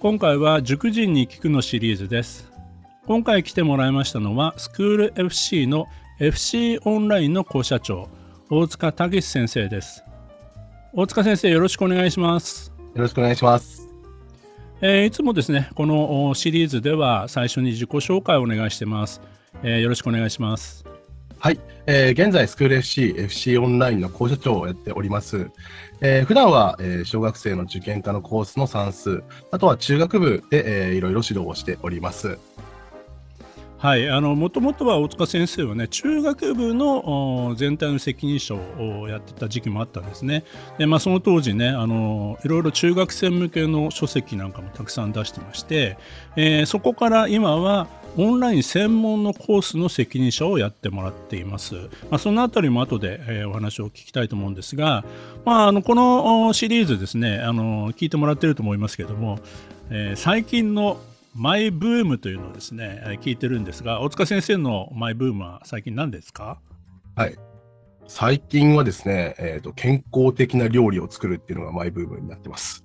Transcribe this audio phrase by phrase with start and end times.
[0.00, 2.52] 今回は塾人に聞くのシリーズです。
[3.06, 5.86] 今回来てもらいましたのはスクール FC の
[6.20, 8.08] FC オンラインの校舎長
[8.48, 10.04] 大塚武先生です。
[10.92, 12.72] 大塚先生よろしくお願いします。
[12.94, 13.88] よろしくお願いします。
[14.80, 19.20] えー、いつもですねこのシリーズでは最初に自己紹介をお願いしてます、
[19.64, 20.87] えー、よろしくお願いします
[21.40, 25.50] はい、えー、現在スクール FC、FC オンラインの校舎長をやっております。
[26.00, 32.38] えー、普段は、えー、小学生の受験科のコースの算数、あとは中学部で、えー、いろいろ指導をしております。
[33.78, 40.42] はい、あのもともとは大塚先生はね中学部の全体の責任者をやってた時期もあったんですね。
[40.78, 45.96] で、まあ、その当時ねあのいろいろ中学生向けの書籍なんかもたくさん出してまして、
[46.34, 47.86] えー、そこから今は
[48.16, 51.74] オンライン専門のコースの責任者をやってもらっています。
[52.10, 55.04] まあ、そのあたりも後で、え、お話を聞きたいと思うんですが、
[55.44, 59.38] まあ、あのこのシリーズですねあの聞いてもらってると思いますけども、
[59.90, 61.00] えー、最近の
[61.34, 66.58] マイブームというのをですね、聞いてるんですが、大塚先生のマイブームは最近何ですか？
[67.14, 67.36] はい。
[68.08, 72.84] 最近はですね、えーと、健康的な料理を作るっていうのがマイブームになってます。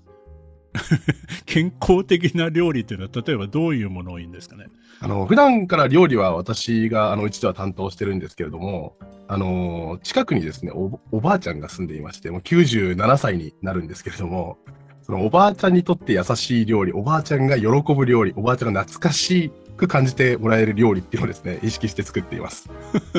[1.46, 4.66] 健康的な料理っていうのは、例えばどういうものをいいんですかね？
[5.00, 14.58] あの普段から料理は私があのうちでは担当してるんですけれども、あの近くにですねお、おばあちゃんが住んでいまして、もう97歳になるんですけれども、
[15.02, 22.70] そのおばあちゃんにとって優しい料理、おばあちゃんが喜ぶ料理、おばあちゃんが懐かしく感じてもらえる料理っていうのをですね、意識して作っています。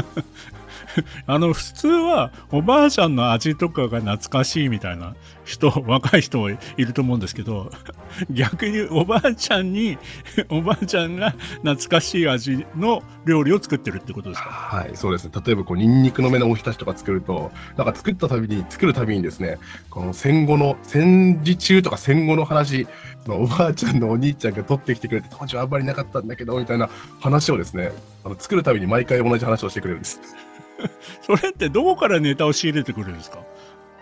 [1.26, 7.70] あの普通はおばあちゃんの味とかが懐かしいみたいな人 若い人もいると思うんですけど
[8.30, 9.98] 逆におばあちゃんに
[10.48, 11.30] おばあちゃんが
[11.62, 14.48] 懐かしい味の料理を作ってるってことですか？
[14.50, 19.58] はいそうですね例えばこうニンニクの芽のおひたしとか作るとなんか作ったたびに作るたびにですね
[19.90, 22.86] この戦後の戦時中とか戦後の話
[23.26, 26.90] おばあちゃんのお兄ちゃんが取ってきてくれて当時はあんまりなかったんだけどみたいな
[27.20, 27.90] 話をですね
[28.22, 30.20] あの作るたびに毎回同じ話をしてくれるんです。
[31.22, 33.38] それってどこからネタを仕入れてくるんですか？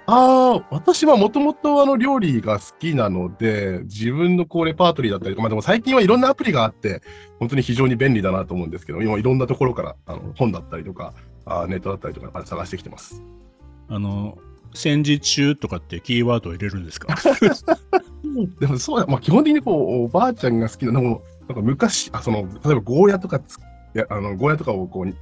[0.07, 7.03] ああ、私はもともとあの料理が好きなので、自分のこうレパートリーだったりとか、まあでも最近はいろんなアプリがあって、
[7.39, 11.15] 本当に非常に便利だなと思うんですけど、今いろんなところからあの本だったりとか、
[11.47, 13.23] あネットだったりとか探してきてます。
[13.89, 14.39] あの、
[14.75, 17.15] 戦時中とかってキーワードを入れるんですか？
[18.59, 21.21] でもそうまあ基本的にこう、おばあちゃんが好きな、なんか
[21.63, 23.41] 昔、あその、例えばゴーヤとか
[23.95, 25.15] やあのゴーヤとかをこう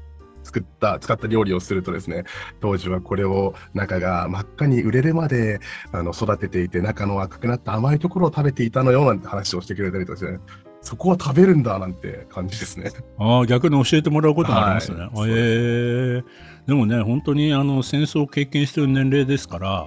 [0.50, 2.24] 作った、使った料理をするとですね、
[2.60, 5.60] 当時はこれを中が真っ赤に売れるまで
[5.92, 10.38] あの育てていて、中の赤くなった甘いところを食べていたのよなんて話をしてくれたりとかして、ね、
[10.82, 12.90] そこは食べるんだなんて感じですね。
[13.18, 14.98] ああ、逆に教えてもらうこともありますね。
[14.98, 16.24] はい、えー、
[16.66, 19.86] でもね、本当にあの戦争を経験している年齢ですから、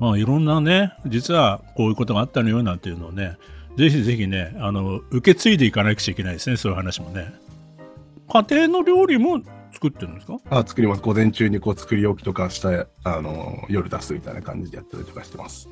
[0.00, 3.36] まあ、いろんなね、実はこういうことがあったのよなんていうのをね、
[3.76, 7.32] ぜひぜひね、あの受け継いでいかなくちゃいけないですね、そういう話もね。
[8.32, 9.42] 家庭の料理も
[9.72, 10.38] 作ってるんですか？
[10.50, 11.02] あ作ります。
[11.02, 15.68] 午前中にこう作り置きとかしてあの夜出すみたいな感じでやったりとかしてます。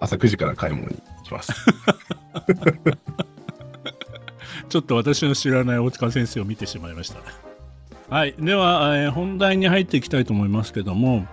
[0.00, 1.52] 朝9時から買い物に行きます。
[4.68, 7.18] ちょっと私の知らない大塚先生を見てしまいました。
[8.14, 8.34] はい。
[8.38, 11.26] では、えー、本題に入っていきたいと思いますけども、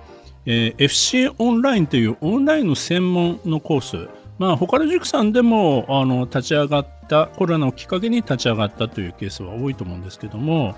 [0.46, 4.10] えー、FC オンラインというオンラインの専門のコース、
[4.40, 10.76] まあ、他の塾さんでもあの立ち上がったコロナをきっかけに立ち上がったというケースは多いと思うんですけども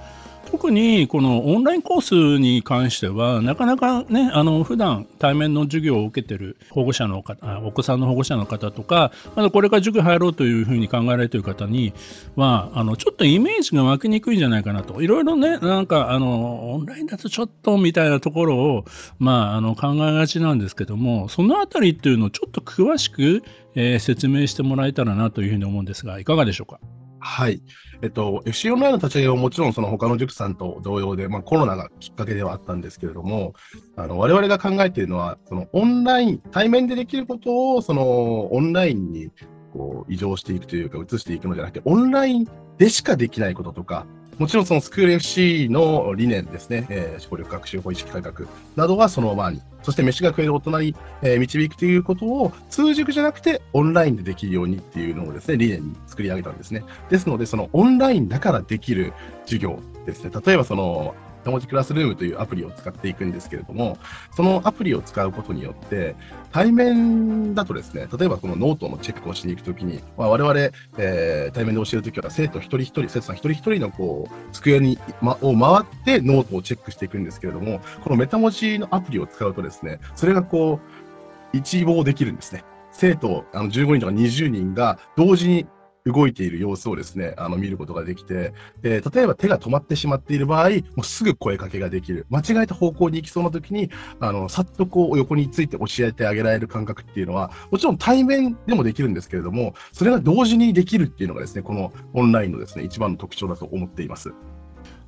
[0.51, 11.93] 特にこのオンラインコースに関しては、なかなかね、あの、普段対面の授業を受けてる保護者の方、お子さんの保護者の方とか、まだこれから塾入ろうというふうに考えられている方に
[12.35, 15.01] は、あの、ちょっとイメージが湧きにくいんじゃないかなと。
[15.03, 18.85] いろいろね、なんか、あの、オンラインだとちょっとみたいなところを、
[19.19, 23.43] まあ、あの、考えがちなんですけども、そのあたりっていうのをちょっと詳しく、
[23.75, 26.79] えー、説明してもらえたらなというふうに思うんですが、いかがでしょうか？
[27.19, 27.61] はい。
[28.01, 33.53] えっと、FC オンラインの立ち上げはもちろんその他の塾さんと同様で、まあ、コロナがきっかけではあったんですけれども、
[33.95, 39.31] あの我々が考えているのは、そのオンライン、対面でできることをそのオンラインに
[39.73, 44.05] こう移譲していくというか、移していくのではなくて、オンラインでしかできないこととか、
[44.39, 48.47] もちろんそのスクール FC の理念ですね、えー、思考力学習法意識改革
[48.77, 56.85] などはそのままに、そして飯が食える大人に、えー、導くということを通塾じゃなくてオンラインでできるようにっていうのをですね、理念に作り上げたんですね。
[57.09, 59.11] ですので、そのオンラインだからできる
[59.43, 61.15] 授業ですね、例えばその
[61.45, 63.97] MetaMoJi ClassRoom というアプリを使っていくんですけれども、
[64.35, 66.15] そのアプリを使うことによって、
[66.51, 70.59] 対面だとですね、例えばこのノートのチェックをしに行くときに、まあ、我々、
[70.97, 82.63] えー、対面で教えるときは生徒一人一人、生徒さん一人一人のこう机に、ま、を回ってノートをチェックしていくんですけれども、この MetaMoJi のアプリを使うとですね、それがこう、一望できるんですね。
[82.91, 85.67] 生徒あの15人とか20人が同時に
[86.05, 88.53] 動いている様子をですね、あの見ることができて、
[88.83, 92.25] えー、例えば手が止まってしまっている場合、もうすぐ声かけができる。
[92.29, 104.33] 間違えた方向に行きそうな時に、あの、さっとこう横について教えてあげられる感覚っていうのは、もちろん対面でもできるんですけれども、それが同時にできるっていうのがですね、このオンラインのですね、一番の特徴だと思っています。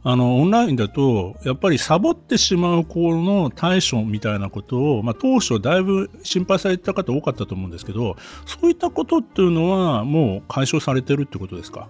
[0.04, 8.16] あのオンラインだとやっぱりサボってしまう子の対処みたいなことを、まあ、当初だいぶ心配された方多かったと思うんですけど
[8.48, 11.88] そういったことっていうのはもう解消されてるってことですか？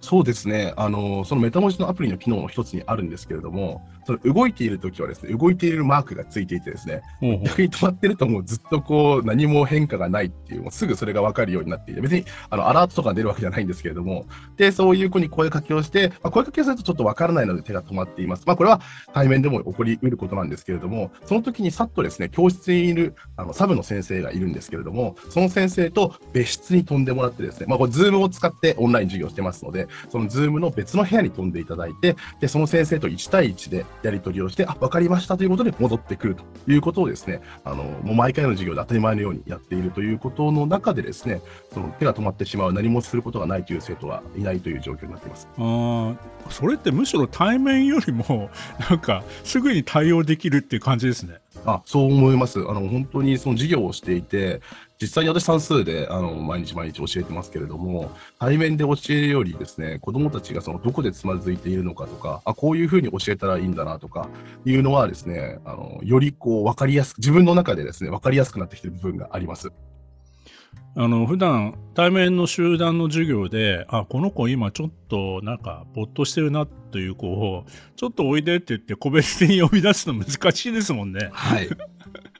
[0.00, 0.72] そうですね。
[0.76, 7.02] あの、そのメタ文字のアプリの機能の一つにあるんですけれども、その動いているときはですね、動いているマークがついていてですね、
[7.44, 14.26] 逆に止まってるともうずっとこう何も変化がないっていう、もうすぐそれがわかるようになっていて、別にあのアラートとか出るわけじゃないんですけれども、
[14.56, 18.44] で、そういう子に声かけをして、まあ、声かけをするとちょっとわからないので手が止まっています。
[18.46, 18.80] まあこれは
[19.12, 41.42] 対面でも起こり得ることなんですけれども、その時にさっとですね、教室にいるあのサブの先生がいるんですけれども、その先生と別室に飛んでもらってですね、まあこれ Zoom を使ってオンライン授業してますので、その Zoom の別の部屋に飛んでいただいて、で、その先生と1対1でやり取りをして、あ、わかりましたということで戻ってくるということをですね、あの、もう毎回の授業で当たり前のようにやっているということの中でですね、
[41.72, 45.48] その手が止まってしまう、何もすることがないという生徒はいないという状況になっています。
[45.56, 46.14] あ
[46.50, 48.50] それってむしろ対面よりも、
[48.88, 51.38] なんか、すぐに対応できるっていう感じですね。
[51.66, 52.58] あそう思います。
[52.60, 54.60] あの本当にその授業をしていて、
[55.00, 64.28] 実際に私算数であの毎日毎日教えてますけれども、対面で教えるよりですね、子どもたちがそのどこでつまずいているのかとか、あこういうふうに教えたらいいんだなとか
[64.64, 69.72] いうのはですね、あのよりこう分かりやすく、自分の中でですね、分かりやすくなってきている部分があります。
[70.96, 77.64] あの普段対面の集団の授業であこの子今ちょっとなんかぼっとしてるなという子を
[77.96, 81.30] ちょっとおいでって言って個別に呼び出すの難しいですもんね。
[81.32, 81.68] はい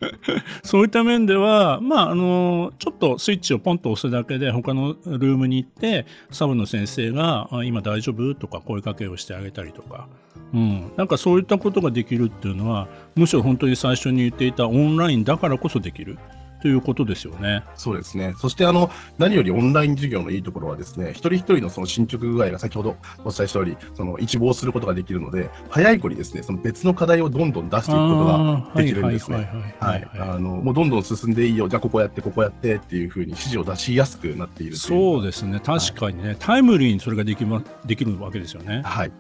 [0.63, 10.09] そういった面では、まあ、あの、ちょっとスイッチをポンと押すだけで他のルームに行って、サブの先生が、今大丈夫とか声かけをしてあげたりとか、
[10.55, 16.19] うん、なんかそういったことができるっていうのは、むしろ本当に最初に言っていたオンラインだからこそできる。
[16.61, 17.65] ということですよね。
[17.75, 18.35] そうですね。
[18.39, 29.49] そしてあの何よりオンライン授業のいいところはですね、一人一人のその進捗具合が先ほどお伝えしたように、その一望することができるので、早い子にですね、その別の課題をどんどん出していくことができるんですね。
[29.81, 30.09] はい。
[30.19, 35.61] あのもうどんどん進んでいいよ、じゃあここやってここやってっていうふうに指示を出しやすくなっているそうですね。
[35.61, 38.83] 確かにね、はい、タイムリーにそれができまできるわけですよね。
[38.85, 39.13] はい。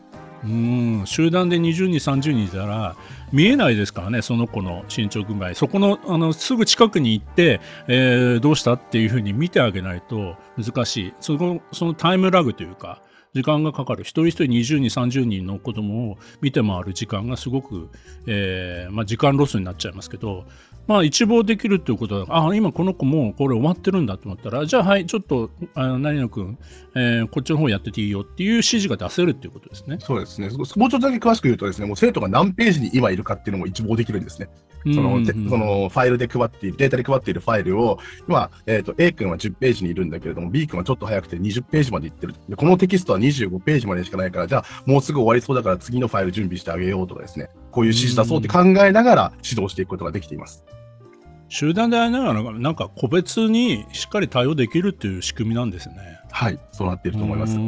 [0.44, 1.02] うん。
[1.06, 2.96] 集団で20人、30人いたら
[3.32, 13.02] 見えないですからね、その子の進捗具合、そこのあのすぐ近くに行って、えー、どうしたっていうふうに見てあげないと難しい、そのそのタイムラグというか、
[13.32, 17.88] 時間がかかる、一人一人20人、30人の子供を見て回る時間がすごく、
[18.26, 20.46] えーまあ、時間ロスになっちゃいますけど、
[20.90, 26.58] まあ、一望できるっていうことは、あ今この子もこれ終わってるんだと思ったら、じゃあはい、ちょっと、あの何々君、
[26.96, 29.98] えー、こっちの方やってていいよっていう指示が出せるっていうことですね。
[30.00, 30.48] そうですね。
[30.48, 34.48] もうちょっとだけ詳しく言うとですね、もう生徒が何ページに今いるかっていうのも一望できるんですね。
[34.82, 42.34] その、うんうん、そのファイルで配っている、データで配っているファイルを、今、えっ、ー、と、A 君は10ページにいるんだけれども、B 君はちょっと早くて20ページまでいってる。
[42.48, 50.64] で、このテキストは25ページまでしかないから、じゃあもうすぐ終わりそうだから次のファイル準備してあげようとかですね、こういう指示出そうって考えながら指導していくことができています。
[51.50, 55.96] 集団でありながら、なんか個別にしっかり対応できるっていう仕組みなんですね。
[56.30, 57.58] はい、そうなっていると思います。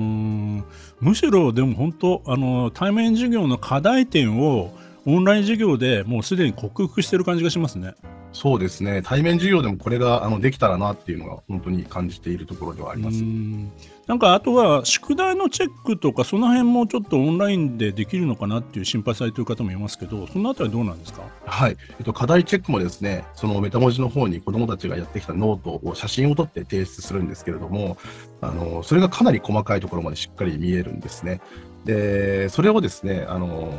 [1.00, 4.72] むしろ、でも本当、あの対面授業の課題点を
[5.04, 7.94] オンライン授業でもうすでに克服してる感じがしますね。
[8.32, 13.22] そうですね、対面授業でもこれがあのできたらなっていうのが本当に感じているところではあります
[14.06, 27.96] なんかあとは宿題のチェックとか、その辺もちょっとオンラインでできるのかなっていう心配されている方もいますけど、そのあたりはどうなんですか、はい、えっと、課題チェックもですね、その MetaMoJi の方に子どもたちがやってきたノートを写真を撮って提出するんですけれども、
[28.40, 31.40] あのそれがかなり細かいところまでしっかり見えるんですね。
[31.84, 33.72] で、それをですね、あの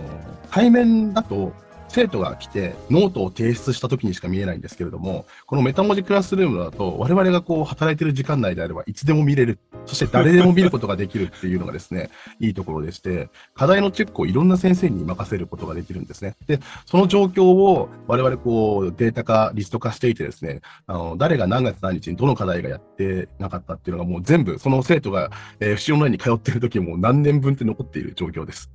[0.51, 1.53] 対面だと
[1.93, 9.59] 生徒が来てノートを提出した時にしか見えないんですけれども、この MetaMoJi ClassRoom だと、我々がこう働いてる時間内であればいつでも見れる。
[9.85, 12.09] そして誰でも見ることができるっていうのがですね、
[12.41, 16.35] いいところでして、課題のチェックをいろんな先生に任せることができるんですね。
[16.47, 28.71] で、その状況を我々こうデータ化、リスト化していてですね、あの誰が何月何日にどの課題がやってなかったっていうのがもう全部、その生徒が、えー、FC オンラインに通ってる時も何年分って残っている状況です。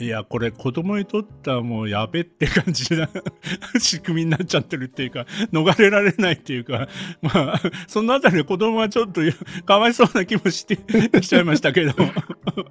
[0.00, 3.08] いや、これ子供にとってはもうやべって感じな
[3.78, 6.88] 仕組みになっちゃってるっていうか、逃れられないっていうか、
[7.22, 9.20] まあ、そのあたりで子供はちょっと
[9.64, 10.76] かわいそうな気もして
[11.22, 11.92] しちゃいましたけど。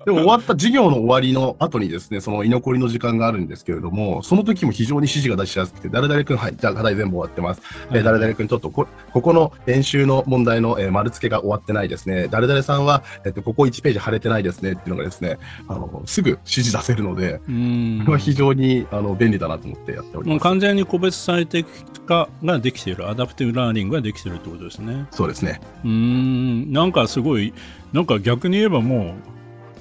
[0.05, 7.61] でも終わった授業の終わりの後にですね、その居残りの時間があるんですけれども、その時も非常に指示が出しやすくて、誰々君、はい、じゃあ課題全部終わってます。
[7.89, 12.27] はい、えー、誰々君、ちょっとこ、ここの練習の問題の、えー、丸付けが終わってないですね。
[12.29, 15.37] 誰々さんは、えっ、と、ここ1ページ貼れてないですねっていうのがですね、
[15.67, 20.39] あの、すぐ指示出せるので、これは非常にあの便利だなと思ってやっております。
[20.41, 21.69] 完全に個別最適
[22.05, 25.05] 化ができている、アダプティブラーニングができているってことですね。
[25.11, 25.61] そうですね。
[25.83, 27.53] うん、なんかすごい、
[27.91, 29.33] なんか逆に言えばもう、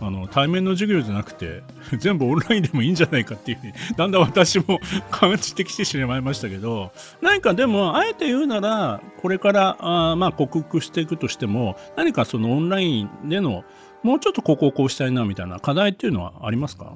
[0.04, 1.62] あの対面の授業じゃなくて
[1.96, 4.80] 全部オンラインでもいいんじゃないかっていうふうに だんだん私も
[5.12, 13.62] 感じてきてしまいましたけど何かでもあえて言うならこれからあまあ克服していくとしても何かそのオンラインでの
[14.02, 16.94] もうちょっとここをこうしたいなみたいな課題っていうのはありますか？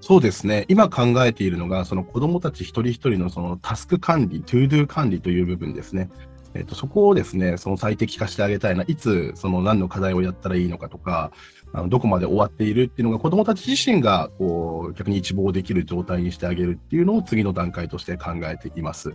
[0.00, 0.64] そうですね。
[0.68, 6.08] 今考えているのが、その子供たち一人一人のそのタスク管理、 ToDo 管理という部分ですね。
[6.54, 11.30] えっ、と、そこをですね、その最適化してあげたいな、いつ、その何の課題をやったらいいのかとか、
[11.72, 19.12] あのどこまで終わっているっていうのが子供たち自身が、こう、逆に一望できる状態にしてあげるっていうのを次の段階として考えています。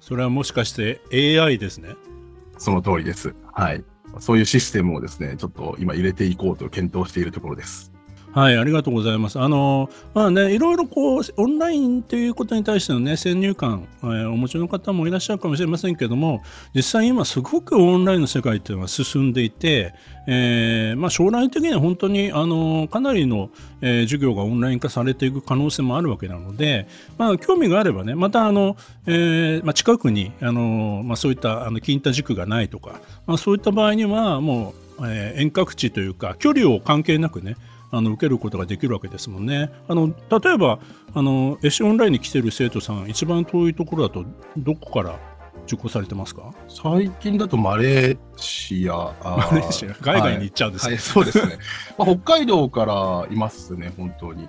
[0.00, 1.90] それはもしかして AI ですね？
[2.58, 3.36] その通りです。
[3.52, 3.84] はい。
[4.18, 7.91] そういうシステムをですね、ちょっと今入れていこうと検討しているところです。
[8.34, 9.38] はい、ありがとうございます。
[9.38, 16.42] あの、まあね、いろいろこう、オンラインということに対してのね、先入観、えー、お持ちの方もいらっしゃるかもしれませんけども、
[16.74, 19.92] 実際今すごくオンラインの世界っていうのは進んでいて、
[20.26, 23.50] えー、まあ、将来的には本当に、あの、かなりの、
[23.82, 37.56] えー、授業がオンライン化されていく可能性もあるわけなので、まあ、興味があればね、また、あの、え、まあ、近くに、あの、ま、そういった、あの、近代塾がないとか、ま、そういった場合には、もう、え、遠隔地というか、距離を関係なくね、
[37.92, 39.70] あの受けることができるわけですもんね。
[39.86, 40.80] あの例えば
[41.14, 44.24] あのエシオンラインに来てる生徒さん一番遠いところだと
[44.56, 45.18] どこから
[45.66, 46.54] 受講されてますか？
[46.68, 49.14] 最近だとマレーシア。
[49.22, 51.58] マレーシア海外に行っちゃうんですか、はいはい、そうですね。
[51.98, 54.48] まあ、北海道からいますね、本当に。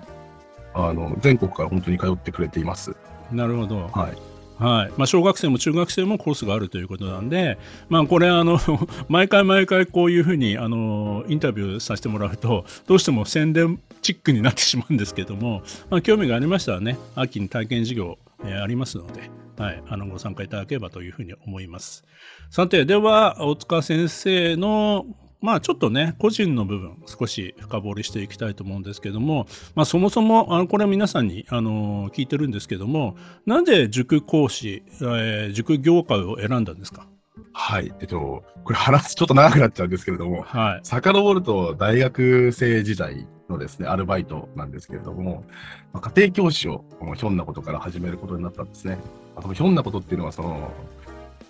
[0.72, 2.96] あの全国から本当に通ってくれています。
[3.30, 3.88] なるほど。
[3.92, 4.33] はい。
[4.58, 7.58] はいまあ、小学生も中学生もコースがあるということなんで、
[7.88, 8.58] まあ、これあの
[9.08, 22.04] 毎回毎回こういうふうにあのインタビューさせてもらうとどうしても宣伝チックになってしまうんですけども、まあ、興味がありましたらね秋に体験授業、えー、ありますので、はい、あのご参加いただければというふうに思います。
[22.50, 25.06] さてでは大塚先生の
[25.44, 37.06] まあちょっとね、個人の部分、少し深掘りしていきたいと思うんですけども、まあそもそも、あのこれは皆さんに、あの聞いてるんですけども、なぜ塾講師、えー、塾業界を選んだんですか？
[37.52, 37.92] はい。
[38.00, 40.80] えっと、これ話ちょっと長くなっちゃうんですけれども、はい。
[40.82, 45.44] 遡ると大学生時代のですね、アルバイトなんですけれども、
[45.92, 46.84] まあ、家庭教師を
[47.16, 48.98] ひょんなことから始めることになったんですね。
[49.36, 50.72] あひょんなことっていうのは、その、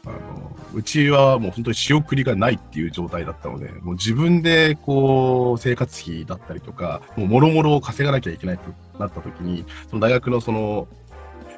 [0.07, 8.65] あの、うちはもう本当に仕送りがないっていう状態だったので、もう自分でこう、生活費だったりとか、もうもろもろを稼がなきゃいけないと
[8.99, 10.89] なった時に、その大学のその、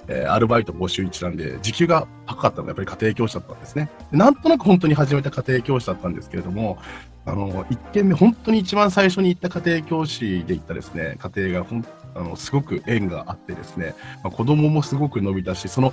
[0.09, 3.91] えー、アルバイト募集一なんで、時給が高かったのがやっぱり家庭教師だったんですね。
[4.13, 6.79] なんとなく本当に始めた家庭教師だったんですけれども、
[7.25, 11.85] あの、一件目、本当に一番最初に行った家庭教師で行ったですね、家庭がほん
[12.15, 15.93] あのすごく縁があってですね、まあ、子供もすごく伸びたし、その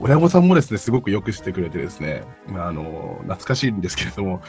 [0.00, 4.42] 親御さんもですね、すごくよくしてくれてですね、まあ、あの、懐かしいんですけれども、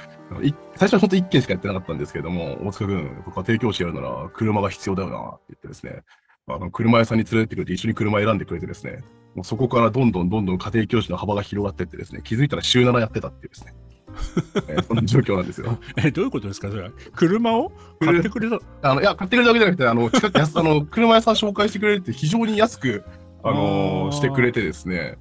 [0.75, 6.03] 最初は本当1件しかやってなかったんですけれども、大塚君、家庭教師やるなら車が必要だよなって言ってですね、
[6.47, 9.03] あの車屋さんに連れてってくれて、一緒に車選んでくれてですね、
[9.35, 13.73] もうそこからどんどんどんどん家庭教師の幅が広がっていってですね、気づいたら週7やってたっていうですね。
[14.67, 15.77] えー、そんな状況なんですよ。
[15.97, 16.91] え、どういうことですか、それは。
[17.15, 18.59] 車を買ってくれた？
[18.81, 23.03] あのいや、買ってくれたわけじゃなくて、あの近く あの車屋さん紹介してくれるって非常に安く、
[23.43, 25.17] あのー、してくれてですね、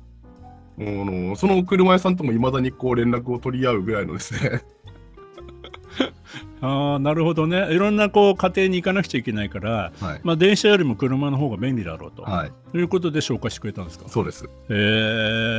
[0.78, 4.62] のその車屋さんともいまだにこう連絡を取り合うぐらいのですね。
[6.62, 7.74] あなるほどね。
[7.74, 14.08] いろんなこう家庭に行かなくちゃいけないから、はい、まあ、電車よりも車の方が便利だろうと、はい、ということで紹介してくれたんですか？
[14.08, 14.44] そうです。
[14.44, 14.72] へえ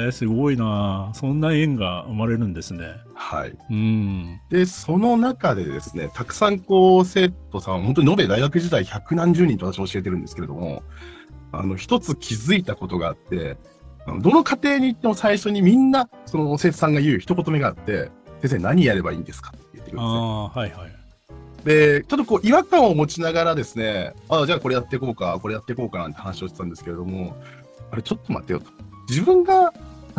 [0.07, 1.11] ー、すごいな。
[1.13, 2.85] そんな縁が生まれるんですね。
[3.13, 10.83] はい、うん、でその中でですねたくさんこう生徒さん本当に延べ大学時代百何十人と私教えてるんですけれども
[11.55, 13.57] あの、一つ気づいたことがあって、
[14.05, 19.53] どの家庭に行っても最初にみんな、その生徒さんが言う一言目があって、先生何やればいいんですか？
[19.55, 20.19] って言ってくるんですね。
[20.19, 20.91] ああ、はいはい。
[21.63, 27.37] で、ちょっとこう違和感を持ちながらですね、あじゃあこれやっていこうか、これやっていこうかなんて話をしてたんですけれども、
[27.91, 28.65] あれちょっと待ってよと。
[29.07, 29.71] 自分が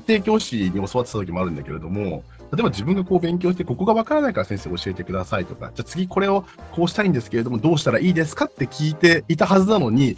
[0.09, 8.47] 家庭教師に教わってた時もあるんだけれども、例えば自分がこう勉強して、ここがわからないから先生教えてくださいとか、じゃあ次これをこうしたいんですけれども、どうしたらいいですか？
[8.47, 10.17] って聞いていたはずなのに、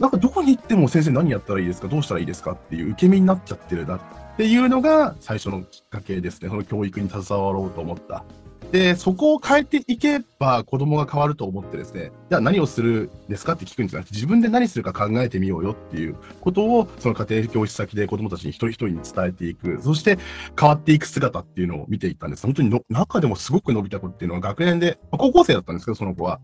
[0.00, 1.86] なんかどこに行っても先生何やったらいいですか？
[1.86, 2.52] どうしたらいいですか？
[2.52, 4.00] っていう受け身になっちゃってるなっ
[4.36, 6.48] ていうのが最初のきっかけですね。
[6.48, 8.24] その教育に携わろうと思った。
[8.72, 20.18] で、そこを変えていけば子供が変わると思ってですね、じゃあ何をするんですかって聞くんじゃなくて、自分で何するか考えてみようよっていうことを、その家庭教師先で子供たちに一人一人に伝えていく、そして
[20.58, 22.46] 変わっていく姿っていうのを見ていったんです。
[22.46, 26.40] 本当にの中でもすごく伸びた子っていうのは学年で、まあ高校生だったんですけど、その子は。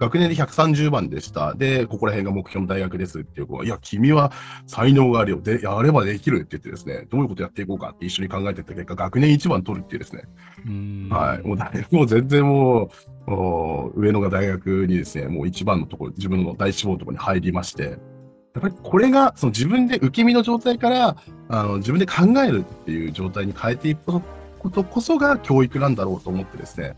[0.00, 1.54] 学年で130番でした。
[1.54, 4.32] で、ここら辺が目標の大学ですっていう子は、いや、君は
[4.66, 5.42] 才能があるよ。
[5.42, 10.22] で、やればできるって言ってですね、どういうことやっていこうかって一緒に考えていった結果、学年一番取るっていうですね、
[11.10, 11.46] はい。
[11.46, 21.16] もう大もう全然もう、お上野が大学にですね、もう一番のところ、自分の大志望のところに入りまして、やっぱりこれが、その自分で受け身の状態から、
[21.50, 24.22] あの、自分で考えるっていう状態に変えていく
[24.58, 26.96] ことこそが教育なんだろうと思ってですね、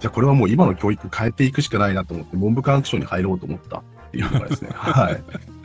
[0.00, 5.22] じゃあこれはもう今の教育変えていくしかないなと思って、文部科学省に入ろうと思ったっていうのがですね、 はい。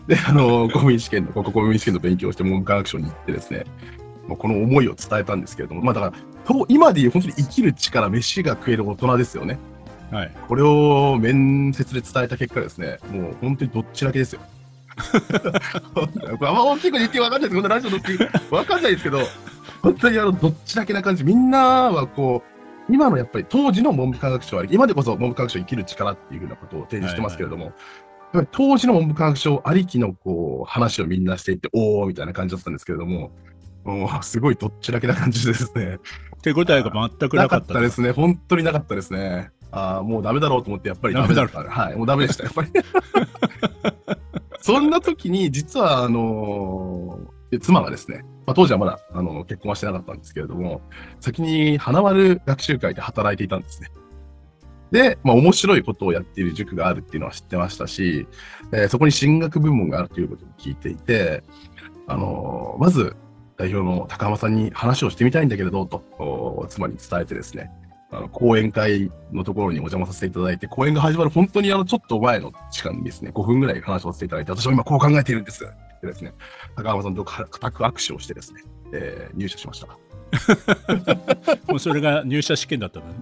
[0.07, 3.63] で、あの、公務員試験の、国公務員試験の勉強をして文部科学省に行ってですね、
[4.27, 6.13] もうこの思いを伝えたんですけれども、まあだから、
[6.45, 9.57] と今でいう本当に生きる力、飯が食える大人ですよね。
[10.11, 10.31] はい。
[10.49, 14.41] これを面接で伝えた結果ですね、もう本当にどっちだけですよ。
[16.41, 17.55] あんま大きい声で言って分かんないです。
[17.55, 18.17] こんなラジオのって
[18.49, 19.19] 分かんないですけど、
[19.81, 21.23] 本当にあの、どっちだけな感じ。
[21.23, 22.54] みんなはこう、
[22.89, 27.73] 今のやっぱり当時の文部科学省あり、今でこそ文部科学省生きる力っていうふうなことを提示してますけれども、やっ
[28.33, 33.31] ぱり当時の文部科学省ありきのこう話をみんなしていって、おーみたいな感じだったんですけれども、
[33.83, 35.99] もうすごいどっちだけな感じでですね、
[36.41, 37.61] 手応えが全くなかっ。
[37.61, 38.11] ったたですね。
[38.11, 39.51] 本当になかったですね。
[39.71, 41.59] ああ、もうダメだろうと思って、やっぱりダメだった。
[41.59, 42.71] はい、もうダメでした、やっぱり。
[44.61, 50.81] そんな時に、実は、あのー妻がですね、まあ、当時はまだ、あの結婚はしてなかったんですけれども、
[51.19, 53.89] 先に花丸学習会で働いていたんですね。
[54.91, 58.27] で、まあ、面白いことをやっている塾があるっていうのは知ってましたし、
[58.71, 61.43] えーそこに進学部門があるということを聞いていて、
[62.07, 63.15] あのーまず、
[63.57, 67.71] 代表の高浜さんに話をしてみたいんだけれど、と、妻に伝えてですね、
[68.11, 75.65] あの講演会のところにお邪魔させていただいて、講演が始まる本当にあのちょっと前の時間にですね、5分ぐらい話をさせていただいて、私は今こう考えているんです。
[76.05, 76.33] でですね、
[76.75, 78.63] 高浜さんと固く握手をしてですね、
[78.93, 79.87] えー入社しました。
[81.67, 83.13] もうそれが入社試験だったのね。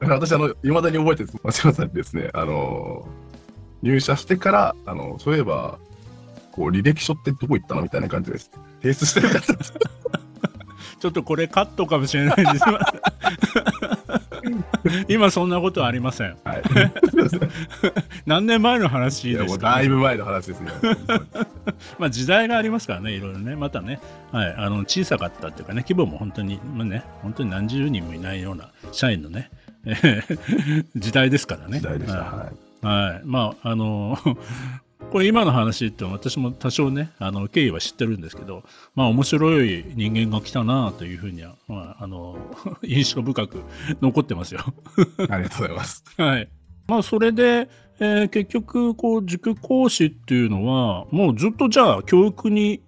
[0.08, 1.36] 私、あの、未だに覚えてす。
[1.42, 3.26] 松山さんにですね、あのー
[3.82, 5.78] 入社してから、あの、そういえば、
[6.50, 8.50] こう、履歴書ってどこ行ったのみたいな感じです。
[8.82, 9.54] 提出してなかった。
[10.98, 12.64] ちょっとこれカットかもしれないです。
[15.08, 16.36] 今そんなことはありません。
[16.44, 16.62] はい。
[18.26, 20.70] 何年前の話ですか、ね、だいぶ前の話ですね。
[21.98, 24.00] まあ時代がありますからね、いろいろね、またね、
[24.32, 29.50] はい、あの小さかったっていうかね、規模も本当に、まあね、本当に何十人もいないような社員のね、
[29.84, 31.78] えー時代ですからね。
[31.78, 32.18] 時代でした。
[32.18, 33.14] はいはい。
[33.14, 34.18] はい、まああの
[35.10, 38.64] これ今の話って私も多少ねあの経緯は知ってるんですけど
[38.94, 42.36] まあ面白い人間が来たなというふうには、まあ、あの
[42.82, 43.62] 印象深く
[44.02, 44.60] 残ってますよ。
[45.30, 46.04] ありがとうございます。
[46.16, 46.48] はい。
[46.88, 52.82] まあそれで、えー結局こう塾講師っていうのはもうずっとじゃあ教育に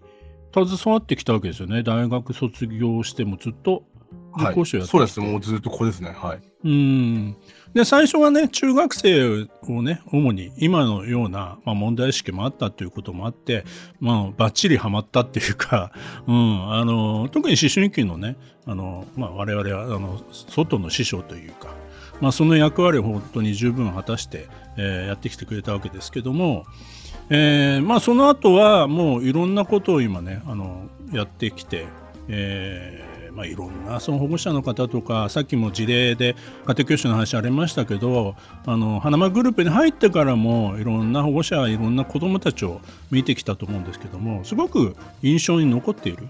[0.52, 3.84] 携わってきたわけですよね大学卒業してもずっと
[4.32, 5.20] はい塾講師をやってきて、そうです。
[5.20, 6.10] もうずっとここですね。
[6.10, 6.40] はい。
[6.64, 7.36] うん
[7.74, 13.64] で最初はね中学生をね主に今のような、まあ、問題意識もあったということもあって、
[14.00, 15.92] まあ、バッチリハマったっていうか、
[16.26, 21.68] うん、あの特に思春期のねあの、まあ、我々はあの外の師匠というか、
[22.20, 26.64] まあ、その役割を本当に十分果たして、えーやってきてくれたわけですけども、
[27.30, 31.86] えーまあ、その後はもういろんなことを今ねあのやってきて、
[32.28, 36.36] えーまあ、いろんなその保護者の方とかさっきも事例で
[36.66, 38.34] 家庭教師の話ありましたけど
[38.66, 46.28] あの花間グループに入ってからもいろんな保護者いろんな子どもたちを見てきたと思うんですけどもすごく印象に残っている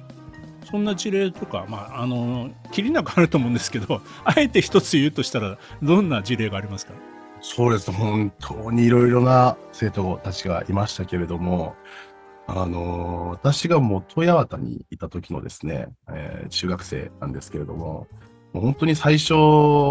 [0.71, 6.93] そんな事例とか、まあ、あのきりなくあると思うんですけどあえて一つ言うとしたらどんな事例がありますか？
[7.41, 7.93] そうです。
[7.93, 11.77] 本当にいろいろな生徒たちがいましたけれども、
[12.51, 18.07] あの私が元八幡にいた時のですね、えー中学生なんですけれども、
[18.55, 19.35] もう本当に最初、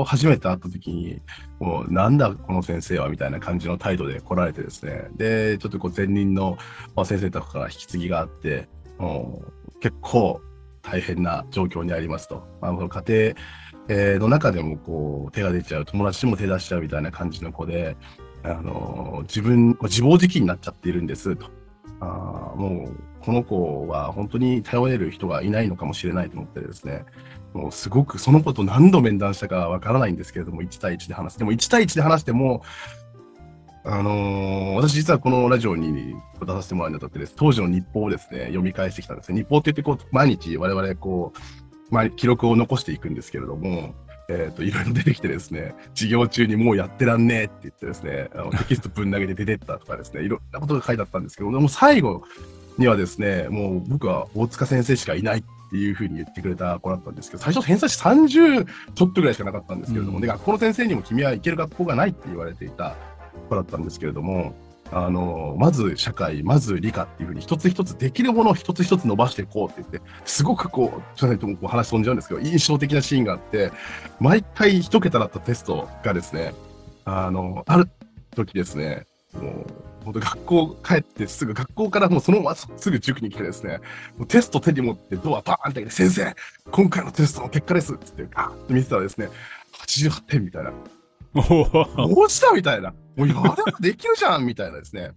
[0.05, 1.21] 初めて会った時に、
[1.59, 6.57] もうなんだこの先生はみたいな感じの態度で来られてですね、で、ちょっとこう前任の
[7.05, 8.67] 先生とかから引き継ぎがあって、
[8.97, 10.41] もう結構
[10.81, 12.43] 大変な状況にありますと。
[12.61, 13.35] あ、の家
[13.87, 17.95] 庭、の中でもこう手が出ちゃう、友達も手出しちゃうみたいな感じの子で、
[18.43, 21.56] あの自分、自暴自棄になっちゃっているんですと。
[21.99, 27.05] あもうこの子は本当に頼れる人がいないのかもしれないと思ってですね、
[27.53, 31.39] もうすごくその子と何度面談したかわからないんですけれども、1対1で話す。
[31.39, 32.63] でも1対1で話しても、
[33.83, 39.41] あのー私実はこのラジオに出させてもらうにあたってです、当時の日報をですね、読み返してきたんですね。
[39.41, 43.95] 日報って言ってこう、毎日我々こう、まあ、記録を残していくんですけれども、
[44.29, 52.23] えっ、と、いろいろ出てきてですね、授業中にもうやってらんねえって言ってですね、あのテキストぶん投げて出てったとかですね、いろんなことが書いてあったんですけど、でも最後
[52.77, 60.21] にはですね、もう僕は大塚先生しかいないっていうふうに言ってくれた子だったんですけど、最初偏差値30ちょっとぐらいしかなかったんですけれども、うん。
[60.21, 62.95] で、学校の先生にも君は行ける学校がないって言われていた
[63.49, 64.53] 子だったんですけれども、
[64.91, 73.71] あの、まず社会、まず理科っていうふうに一つ一つできるものを一つ一つ伸ばしていこうって言って、すごくこう、ちょっとこう話飛んじゃうんですけど、印象的なシーンがあって、
[74.19, 76.53] 毎回一桁だったテストがですね、
[77.05, 77.89] あの、ある
[78.35, 79.65] 時ですね、もう、
[80.05, 83.79] 本当学校帰ってすぐ、学校からもうそのまますぐ塾に来てですね、
[84.17, 86.35] もうテスト手に持ってドアバーンって開けて、先生、
[86.71, 89.27] 今回のテストの結果ですって言って、ガーッと見てたらですね、
[89.85, 90.71] 88点みたいな。
[91.43, 92.93] どうしたみたいな。
[93.15, 93.39] もうやれ
[93.71, 95.11] ばできるじゃんみたいなですね。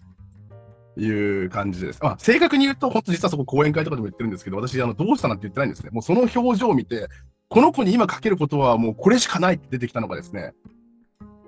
[0.96, 2.00] いう感じです。
[2.02, 5.90] まあ、正確に言うと、本当実はそこ講演会とかでも言ってるんですけど、私、あの、どうしたなんて言ってないんですね。
[5.90, 7.08] もうその表情を見て、
[7.48, 10.52] この子に今かけることはもうこれしかないって出てきたのがですね、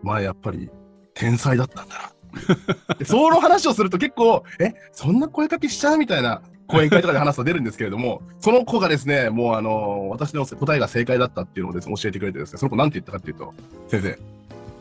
[0.03, 0.71] まあやっぱり
[1.15, 2.13] 天才だったんだな。
[2.99, 13.53] でその話をすると結構、え、そんな声かけしちゃうみたいな講演会とかで話すと出るんですけれども、その子がですね、もうあの、私の答えが正解だったっていうのをですね、教えてくれてですね、その子なんて言ったかっていうと、
[13.89, 14.19] 先生、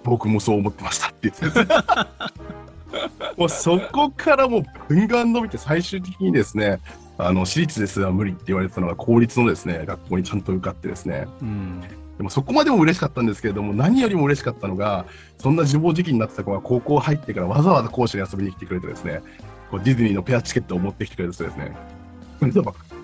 [0.03, 1.59] 僕もそう思ってましたって言って
[3.37, 6.79] もうそこからもうぐんがん伸びて最終的にですね、
[7.17, 11.81] あの、私立ですら無理って言われてたのが公立のですね、学校にちゃんと受かってですね、うん。
[12.17, 15.05] でもそこまでも嬉しかったんですけれども、何よりも嬉しかったのが、
[15.37, 19.21] そんな自暴自棄になってた子が高校入ってからわざわざ講師に遊びに来てくれてですね、
[19.69, 21.75] こうディズニーのペアチケットを持ってきてくれてですね、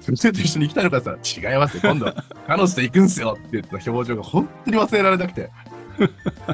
[0.01, 5.51] 先生と一緒に行きたいのかって言ったら、違いますよ、今度は彼女と行くんすよって言った表情が本当に忘れられなくて。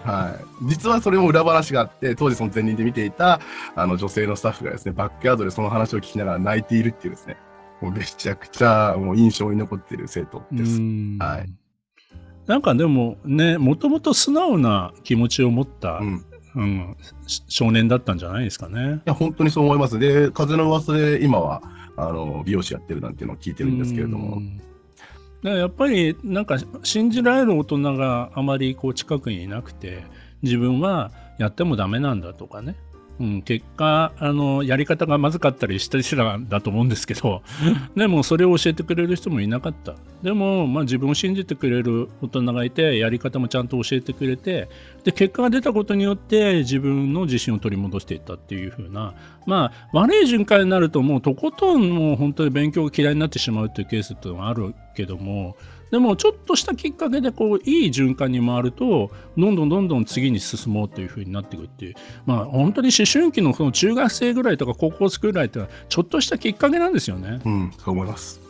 [0.03, 3.39] はい、実はそれも裏話があって、当時その前任で見ていた
[3.75, 7.37] あの女性のスタッフがですね、バックヤードでその話を聞きながら泣いているっていうですね、
[7.81, 10.77] もうめちゃくちゃもう印象に残っている生徒です。
[10.77, 11.49] うんはい
[12.45, 16.25] なんかでもね、もともと素直な気持ちを持った、うん
[16.55, 18.95] うんし少年だったんじゃないですかね。
[18.97, 19.97] いや、本当にそう思います。
[19.97, 21.63] で、風の噂で今は、
[21.97, 24.39] あの、美容師やってるなんていうのを聞いてるんですけれどもう。
[24.39, 24.61] ん
[25.43, 30.03] だからやっぱりなんか信じられる大人があまりこう近くにいなくて
[30.41, 32.75] 自分はやってもダメなんだとかね、
[33.19, 37.43] うん、結果あのやり方がまずかったりしたりしたんだと思うんですけど
[37.95, 39.95] でもそれを教えてくれる人もいなかった。
[40.23, 44.69] でも、まあ、自分を信じてくれる大人がいてやり方もちゃんと教えてくれて
[45.03, 49.13] で結果が出たことによって自分の自信を取り戻していったっていう風な
[49.45, 55.57] まあ悪い循環になるともうとことんもう本当に勉強が嫌いになってしまうっていうケースっていうのがあるけども
[55.93, 61.93] でもちょっとしたきっかけでこういい循環に回るとどんどんどんどん次に進もうというふうになっていくっていう
[62.25, 67.41] まあ本当に思春期のその中学生ぐらいとか高校生ぐらいってのはちょっとしたきっかけなんですよね。
[67.45, 68.42] うん、そう思います。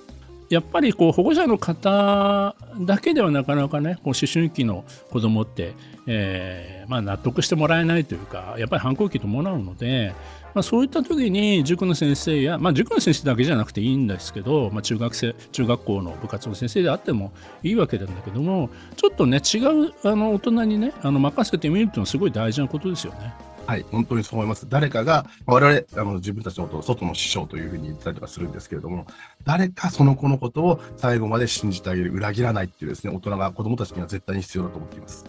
[0.53, 5.73] やっぱりこう保護者の方だけではなかなかねこう思春期の子供って、
[6.05, 10.13] えーまあ、納得してもらえないというかやっぱり反抗期伴うので、
[10.53, 23.33] まあ、そういった時に塾の先生や、まあ、塾の先生だけじゃなくていいんですけど、まあ、中学生中学校の部活の先生であってもいいわけなんだけどもちょっとね違うあの大人にねあの任せてみるっていうのはすごい大事なことですよね。
[23.65, 24.67] はい、本当にそう思います。
[24.69, 29.07] 誰かが、我々、あの、自分たちのことを外の師匠というふうに言ったりとかするんですけれども、
[29.45, 35.25] 誰かその子のことを最後まで信じてあげる、裏切らないっていうですね、大人が子供たちには絶対に必要だと思っています。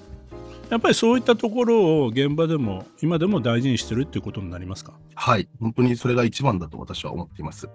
[0.69, 4.95] やっぱりそういったところを現場でも今でも大事にしてるっていうことになりますか？
[5.15, 7.69] はい、本当にそれが一番だと私は思っています。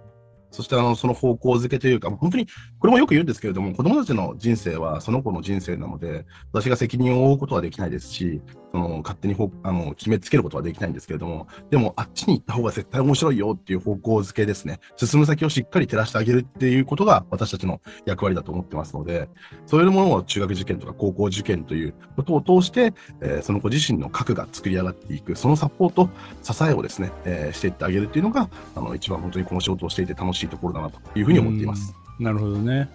[0.51, 2.47] そして、あの、その方向づけというか、本当に、
[2.79, 8.41] これもよく言うんですけれども、子供たちの人生はその子の人生なので、私が責任を負うことはできないですし、
[8.71, 14.79] その勝手にほあの決めつけることはできないんですけれども、でも、あっちに行った方が絶対面白いよっていう方向づけですね。
[14.97, 19.29] 進む先をしっかり照らしてあげるっていうことが私たちの役割だと思ってますので、
[19.65, 26.09] そういうものを中学受験とか高校受験ということを通して、えーその子自身の核が作り上がっていく、そのサポート、
[26.43, 31.95] 支えをですね、えーしていってあげるっていうのが、あの、一番本当にこの仕事をしていて楽しいところだなというふうに思っています。
[32.19, 32.89] なるほどね。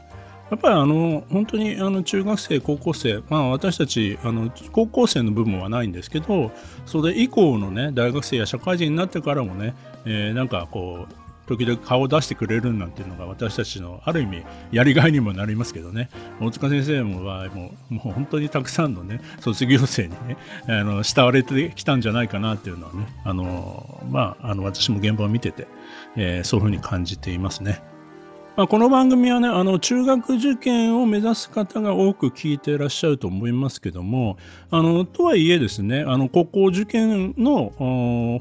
[0.50, 6.52] やっぱりあの本当にあの中学生、高校生、まあ、私たちあの高校生の部分はないんですけど、
[6.86, 11.14] それ以降のね大学生や社会人になってからもね、えー、なんかこう、
[11.46, 16.08] 時々顔を出してくれるなんていうのが私たちのある意味やりがいにもなりますけどね
[16.40, 25.66] 大塚先生の場合ももう本当にたくさんのね卒業生にねあの慕われてきたんじゃないかなっていうのはねあのまああの私も現場を見てて、
[26.16, 27.93] えー、そういうふうに感じていますね。
[28.56, 34.36] まあ、この番組はね、あの、中学受験を目指す方が多く聞いていらっしゃると思いますけども、
[34.70, 37.70] あの、とはいえですね、あの、高校受験の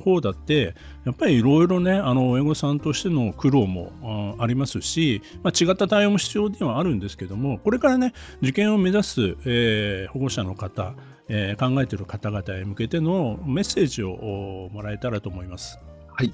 [0.04, 10.94] 方だって、やっぱりいろいろね、あの、親御さんとしての苦労もありますし、まあ、違った対応も必要ではあるんですけども、これからね、受験を目指す、えー、保護者の方、
[11.28, 15.80] えー、考えている方々へ向けてのメッセージをもらえたらと思います。
[16.08, 16.32] はい。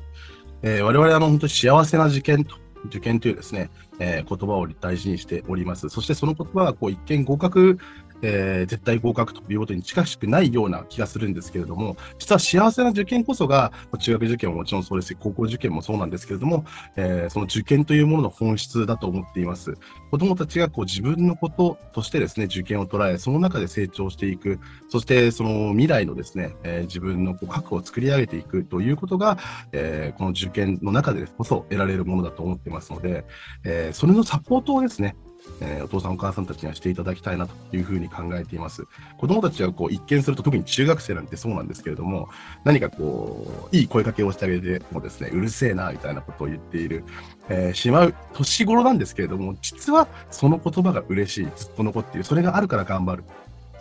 [0.64, 5.90] えー、我々あの本当に幸せな受験と受験というですね、えー、言葉を大事にしております。
[5.90, 7.78] そしてその言葉はこう一見合格
[8.22, 19.74] えー、絶対合格ということに近しくないような気がするんですけれども、実は幸せな受験こそが、中学受験ももちろんそうですし、高校受験もそうなんですけれども、えー、その受験というものの本質だと思っています。
[20.12, 29.38] 子供たちがこう自分のこととしてですね、受験を捉え、その中で成長していく、そしてその未来のですね、えー、自分のこう核を作り上げていくということが、
[29.72, 33.26] え、この受験の中でこそ得られるものだと思っていますので、
[33.64, 35.16] え、それのサポートをですね、
[35.62, 38.86] えー、お父さんお母さんたちにはしていただきたいなというふうに考えています。
[39.18, 42.30] 子供たちはこう一見すると特に中学生なんてそうなんですけれども、
[42.64, 47.04] 何かこう、いい声かけをしてあげてもですね、うるせえな、みたいなことを言っている、
[47.50, 53.24] えー、しまう年頃なんですけれども、実はその言葉が嬉しい、ずっと残っている、それがあるから頑張る。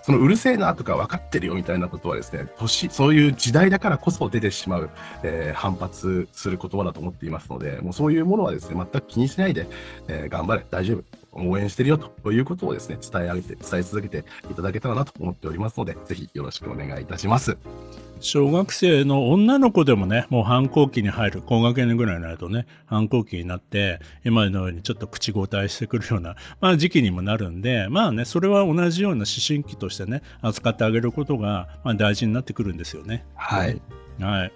[0.08, 4.88] そのうるせえなとか分かってるよみたいなことはですね、年、そういう時代だからこそ出てしまう、
[5.22, 9.66] えー、反発する言葉だと思っていますので、もうそういうものはですね、全く気にしないで、
[10.08, 11.04] えー、頑張れ、大丈夫、
[11.46, 17.56] 応援してるよということをですね、伝え上げて、伝え続けていただけたらなと思っておりますので、ぜひよろしくお願いいたします。
[18.20, 33.24] 小学生の女の子でもね、もう反抗期に入る、高学年ぐらいになるとね、反抗期になって、今のようにちょっと口答えしてくるような、まあ時期にもなるんで、まあね、それは同じような思春期としてね、扱ってあげることが、まあ、大事になってくるんですよね。
[33.36, 33.80] はい。
[34.20, 34.52] はい。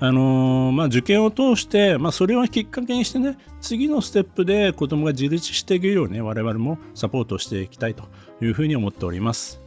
[0.00, 8.04] あのー、まあ、受験を通して、まあ、それをきっかけにしてね、次のステップで子供が自立していけるようにね、我々もサポートしていきたいと
[8.40, 9.60] いうふうに思っております。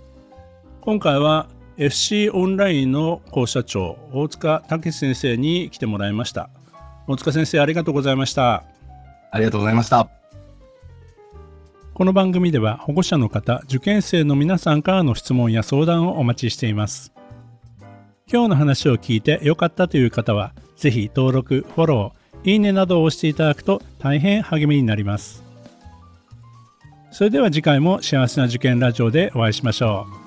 [0.80, 6.50] 今回は FC オンラインの校舎長、大塚武先生に来てもらいました。
[7.08, 8.64] 大塚先生、ありがとうございました。
[9.32, 10.08] ありがとうございました。
[11.94, 17.12] この番組では保護者の方、受験生の皆さんからの質問や相談をお待ちしています。
[18.32, 25.44] 今日の話を聞いて良かったという方は、ぜひ登録、フォロー、いいねなどを押していただくと大変励みになります。
[27.12, 30.21] それでは次回も幸せな受験ラジオでお会いしましょう。